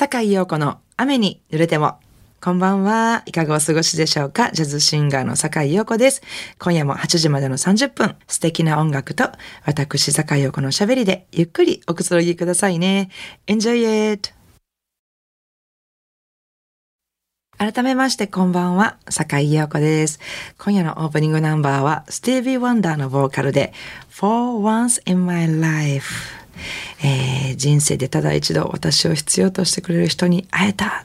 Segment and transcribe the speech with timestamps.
[0.00, 1.98] 坂井陽子の雨に濡れても。
[2.40, 3.22] こんばんは。
[3.26, 4.50] いかがお過ごしでしょうか？
[4.50, 6.22] ジャズシンガーの坂井陽子です。
[6.58, 9.28] 今夜も8時までの30分、素敵な音楽と
[9.66, 13.10] 私坂井陽子の喋りでゆっくりおくつろぎくださいね。
[13.46, 14.32] Enjoy it!
[17.58, 20.18] 改めましてこんばんは、坂井陽子です。
[20.56, 23.74] 今夜のオープニングナンバーは、スティービー・ワンダーのボーカルで、
[24.08, 26.39] For Once in My Life。
[27.02, 31.04] えー、人生でただ一度私を必要としてくれる人に会えた。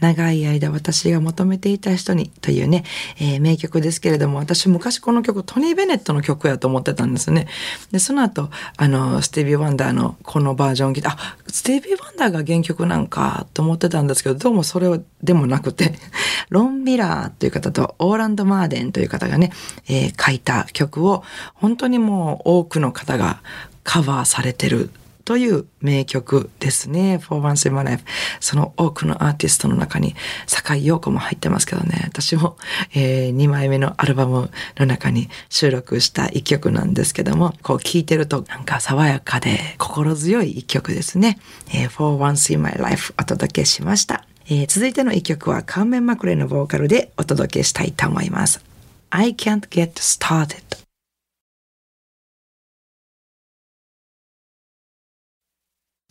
[0.00, 2.84] 長い間私が求めていた人にというね、
[3.18, 7.48] えー、名曲ですけれども、私昔この曲トニー・ベネットの曲やと思ってたんですね。
[7.90, 11.16] で、その後、あの、スティービー・ワンダーのこのバージョン聞いて、あ、
[11.48, 15.94] スティービー・ワンダーが原曲なんかと思ってたんですけど、どうもそれでもなくて、
[16.50, 19.52] ロン・ミラーという方とオーランド・マーデンという方がね、
[19.88, 23.42] えー、書いた曲を本当にもう多くの方が
[23.86, 24.90] カバーされてる
[25.24, 27.18] という名曲ですね。
[27.18, 28.04] For Once in My Life。
[28.38, 30.14] その多くのアーティストの中に、
[30.46, 32.02] 坂井陽子も入ってますけどね。
[32.04, 32.56] 私も、
[32.94, 41.38] えー、2枚目のアルバムの中に収録した一曲なんですけども、こう聴いてるとなんか爽やかで心強い一曲ですね。
[41.74, 44.24] えー、For Once in My Life お届けしました。
[44.48, 48.64] えー、続いての一曲はカーメン・マクレのボーカルでお届けしたいと思います。
[49.10, 50.65] I can't get started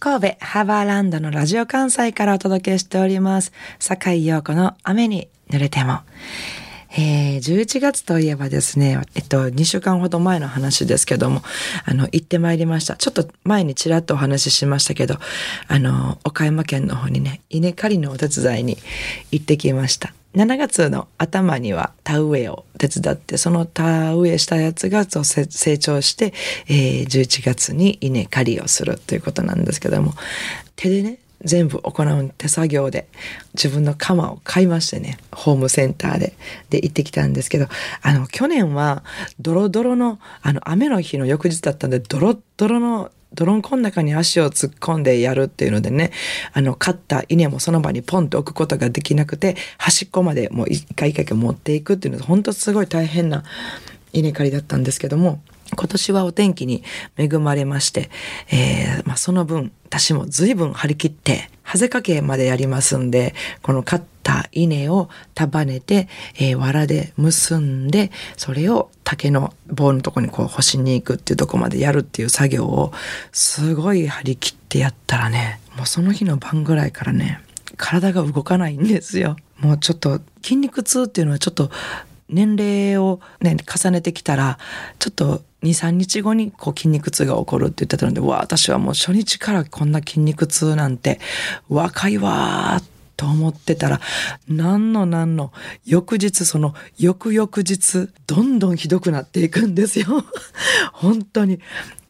[0.05, 3.51] 神戸ハーバーランドのラジオ関西からお届けしております。
[3.79, 6.01] 坂井陽子の雨に濡れても。
[6.97, 11.41] えー、11月といえばですね、えっと、2週間ほど前の話ですけども、
[11.83, 12.95] あの、行ってまいりました。
[12.95, 15.15] ちょっと前にちらっとお話ししましたけど、
[15.67, 18.77] あの、岡山県の方にね、稲刈りのお手伝いに
[19.31, 20.13] 行ってきました。
[20.35, 26.33] 7月の頭には田植えを手伝って、その田植えしたやつが成長して、
[26.67, 30.13] えー、11月に稲刈りをするということなんですけども、
[30.75, 33.07] 手でね、全部行う手作業で
[33.53, 36.33] 自分の鎌を買いましてね、ホームセンターで、
[36.69, 37.67] で行ってきたんですけど、
[38.01, 39.03] あの、去年は
[39.39, 46.11] ドロドロの、あの、雨の日の翌日だったんで、ドロドロの泥んこの中に足を突っ込んでやるっていうのでね、
[46.53, 53.43] あの、買った稲もその場にポンと置くことができなくて、端っこまでもう一回一回持っていくっていうので、本当すごい大変な
[54.19, 55.41] 稲刈りだったんですけども、
[55.75, 56.83] 今年はお天気に
[57.17, 58.09] 恵まれまして、
[58.51, 63.33] えー、まあ、その分、私も随分張り切って、ハゼかけまでやりますんで、
[63.63, 72.93] この買った稲を束ねて、えー、藁で結んで、それを竹の棒のとこにこう干しに行くっていうとこまでやるっていう作業を、
[73.31, 77.41] すごい張り切ってやったらね、もうその日の晩ぐらいからね、
[77.77, 79.35] 体が動かないんですよ。
[79.57, 81.71] もうちょっと筋肉痛っていうのはちょっと
[82.29, 84.57] 年齢をね、重ねてきたら、
[84.99, 91.19] ちょっと2、3日後にこう筋肉痛が起こるって言ってたので、わ、私はもう初日からこんな筋肉痛なんて
[91.69, 94.01] 若いわーと思ってたら、
[94.47, 95.51] 何の何の、
[95.85, 100.25] 翌日その、翌々日、どんどんひどくなっていくんですよ。
[100.93, 101.59] 本当に、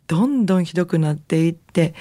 [0.07, 1.93] どんどんひどくなっていって、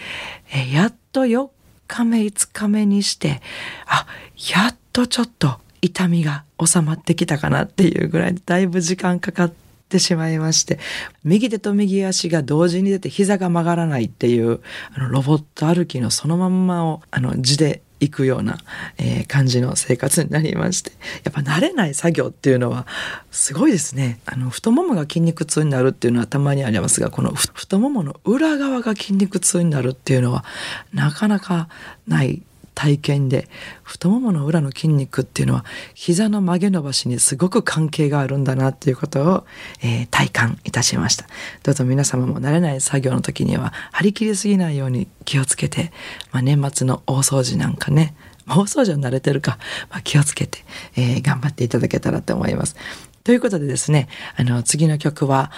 [0.73, 1.51] やっと4
[1.87, 3.43] 日目、5日目にして、
[3.87, 4.07] あ、
[4.55, 9.53] やっとちょっと痛みが収まってきたかなっていうぐらいだいぶ時間かかっ
[9.91, 10.79] てしまいまして
[11.25, 14.61] 右手と右足が同時に出て膝が曲がらないっていう
[14.95, 18.59] あのロボット歩きのそのまんまをあの字で行くような、
[18.99, 20.93] えー、感じの生活になりまして
[21.23, 22.87] やっぱ慣れない作業っていうのは
[23.31, 24.21] すごいですね。
[24.27, 30.45] あの太ももが筋肉痛になるっていうのはたまにありますがこの太ももの裏側が筋肉痛になるっていうのは
[30.93, 31.69] なかなか
[32.07, 32.43] ない
[32.75, 33.49] 体験で
[33.83, 35.65] 太ももの裏の筋肉っていうのは
[35.95, 39.47] 膝の曲げ伸ばしにすごく関係があるんだなっていうことを、
[39.83, 41.27] えー、体感いたしました。
[41.63, 45.93] どうぞ皆様も慣れない作業の時には張り切りすぎないように気をつけて、
[46.33, 48.15] まあ、年末の大掃除なんかね
[48.47, 49.59] 大掃除は慣れてるか、
[49.91, 50.65] まあ、気をつけて、
[50.97, 52.77] えー、頑張っていただけたらと思います。
[53.23, 55.51] ということでですねあの次の曲は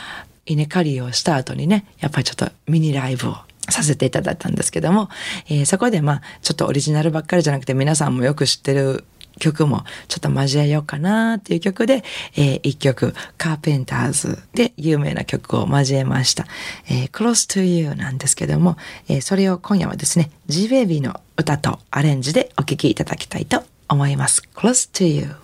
[0.45, 3.37] 稲刈りをした後にねやっぱりちょっとミニライブを
[3.69, 5.09] させていただいたんですけども、
[5.49, 9.05] えー、そこでまあ、ちょっとオリジナルばっかりじゃなくて皆さんもよく知ってる
[9.39, 12.03] 曲もちょっと交えようかなっていう曲で、
[12.37, 16.47] えー、一曲、カーペンターズで有名な曲を交えました。
[16.89, 18.77] えー、Close to You なんですけども、
[19.09, 24.43] えー、それを今夜はですね、G-Baby の歌とアレンジでお聴きいただきたいと思います。
[24.55, 25.35] Close to You。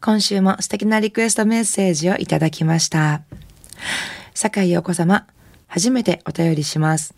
[0.00, 3.22] 今週も素敵なリクエストメッセージをいただきました。
[4.34, 5.26] 坂井陽子様、
[5.66, 7.14] 初めてお便りします。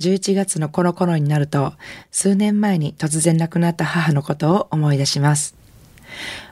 [0.00, 1.74] 11月のこの頃になると、
[2.10, 5.54] 数年前に突然亡くなった母のことを思い出します。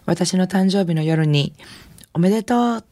[0.06, 1.52] 私の誕生日の夜に、
[2.14, 2.82] おめでとうっ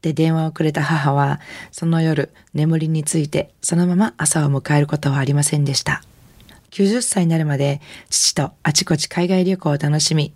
[0.00, 6.02] て電話をくれた母は、その夜眠りについてそのまま朝を迎えることはありませんでした。
[6.70, 10.32] 90歳になるまで父とあちこち海外旅行を楽しみ、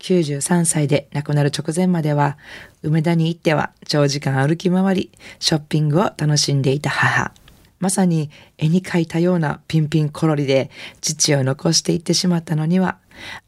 [0.00, 2.36] 93歳で亡くなる直前までは、
[2.82, 7.32] 梅田に行っては長時間歩き回り、ショッピングを楽しんでいた母。
[7.78, 12.98] まさに絵に描いたようなピンピンコロリで父を残していってしまったのには、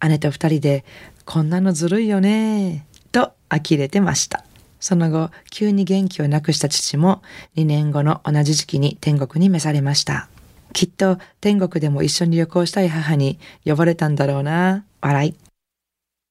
[0.06, 0.84] 姉と二人で、
[1.24, 4.44] こんなのずるいよね、と呆れてました。
[4.80, 7.22] その後、急に元気をなくした父も
[7.56, 10.28] 2年後の同じ時期に天国に召されました。
[10.72, 14.84] きっと天国でも一緒に旅行したい母に呼ばれたんだろうな。
[15.00, 15.34] 笑い。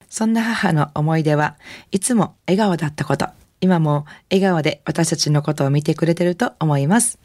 [0.10, 1.58] そんな母の思い出は
[1.92, 3.28] いつも笑顔だったこと。
[3.60, 7.20] 今も笑顔で私たちのことを見てくれてると思います。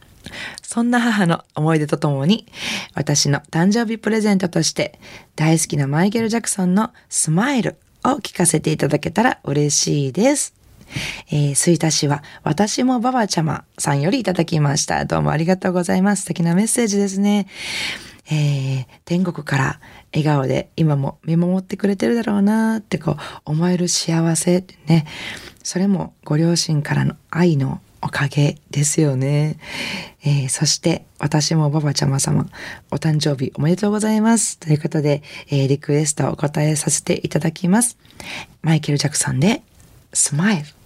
[0.63, 2.47] そんな母の思い出とともに、
[2.95, 4.99] 私の誕生日プレゼントとして
[5.37, 10.62] 大好きなマイケル・ジャクソンのスマイルを聞かせていただけたら嬉しいです。
[11.31, 15.05] えー、吹田市は、私もばばちゃまさんよりいただきました。
[15.05, 16.23] どうもありがとうございます。
[16.23, 17.47] 素敵なメッセージですね。
[18.31, 19.81] えー、天国から
[20.13, 25.07] 笑顔で今も見守ってくれてるだろうなってこう思える幸せね。
[25.63, 29.59] それもご両親からの愛のおかげですよね。
[30.25, 32.47] えー、そして私もばばちゃま様
[32.91, 34.59] お誕生日おめでとうございます。
[34.59, 37.97] ということで、えー、リクエストをお答えさせていただきます。
[38.63, 39.63] マイケル・ジャクソンで
[40.13, 40.82] スマイル。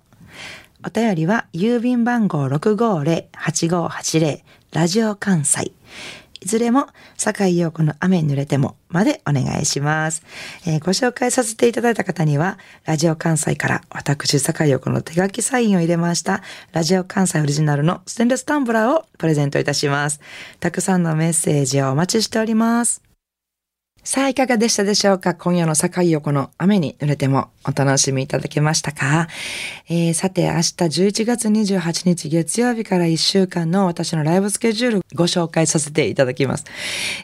[0.85, 4.39] お便りは郵便番号650-8580
[4.71, 5.73] ラジオ関西
[6.41, 6.87] いずれも、
[7.17, 10.23] 坂井陽子の雨に濡れてもまでお願いします、
[10.65, 16.41] えー、ご紹介させていただいた方には、ラジオ関西から私、坂井陽子の手書きサインを入れました、
[16.71, 20.19] ラジオ関西オリジナルのステンレスタンブラーをプレゼントいたします。
[20.59, 23.08] たくさんのメッセージをお待ちしております。
[24.11, 25.35] さあ、いかがでしたでしょうか？
[25.35, 29.27] 今夜の境横の雨に濡れてもお楽しみいただけましたか、
[29.87, 36.65] えー、さて、明日11月28日月曜日から1週間の私のライブスケジュールご紹介させていただきます。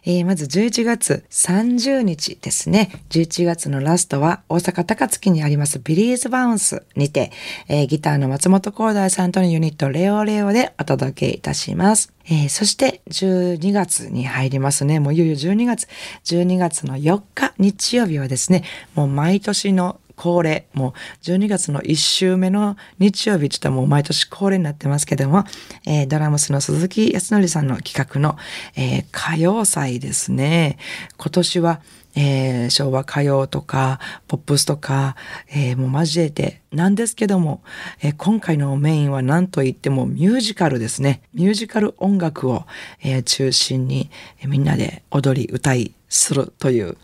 [0.04, 2.92] えー、まず11月30日ですね。
[3.10, 7.32] 11月のラストは大阪高槻にありますビリーズバウンスにて、
[7.68, 12.15] えー、ギターの松本光大さんとのユニットレオレオでお届けいたします。
[12.28, 15.00] えー、そして12月に入りますね。
[15.00, 15.88] もういよいよ12月、
[16.26, 18.64] 12月の4日日曜日はですね、
[18.96, 25.44] もう毎年の恒例、もう12月の1週目の日曜日、ちょっともう毎年恒例になってますけども、
[25.86, 28.38] えー、ドラムスの鈴木康則さんの企画の、
[28.76, 30.78] えー、歌謡祭ですね。
[31.18, 31.82] 今年は
[32.16, 35.16] えー、昭和歌謡とか、ポップスとか、
[35.50, 37.62] えー、もう交えてなんですけども、
[38.02, 41.22] えー、今回のメインは何と言ってもミュージカルですね。
[41.34, 42.66] ミュージカル音楽を、
[43.02, 44.10] えー、中心に、
[44.42, 46.98] えー、みんなで踊り、歌いするという、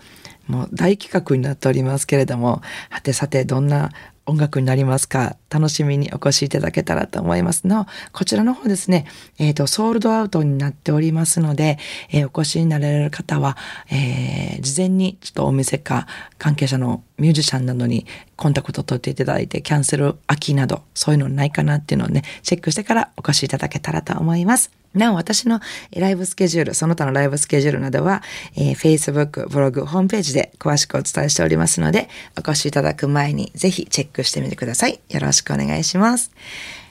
[0.51, 3.92] もう大企画になっておりますけれども、はてさてどんな
[4.27, 5.36] 音楽になりますか？
[5.50, 7.88] 楽しみにお越しいただけたらと思いますの。
[8.12, 9.07] こちらの方ですね、
[9.39, 11.80] えっ、ー、と、ソールドアウトになっておりますので、
[12.12, 13.57] えー、お越しになられる方は、
[13.89, 16.06] えー、事前にちょっとお店か
[16.38, 18.06] 関係者のミュージシャンなどに
[18.36, 24.81] コンタクト取っていただいて、キャンセル空きなど、そういうのないかなっていうのをね、チェックしてからお越しいただけたらと思います。
[24.94, 25.62] なお、私の
[25.95, 28.21] ライブスケジュール、その他のライブスケジュールなどは、
[28.56, 35.00] えー、Facebook、ブログ、ホームページで詳しくお伝えしておりますので、お越しいただく前にぜひチェックしてみてください。
[35.10, 36.31] よろしくお願いします。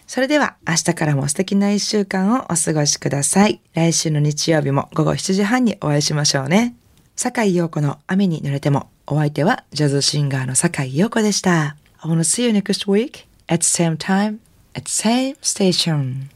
[0.07, 3.61] それでは、明日からも素敵な一週間をお過ごしください。
[3.75, 6.75] 来週の日曜日も午後7時半にお会いしましょうね。
[7.15, 11.77] 坂井陽子の雨に濡れても、お相手はジャズシンガーの坂井陽子でした。
[11.99, 14.39] I wanna see you next week at same time
[14.75, 16.31] at same station.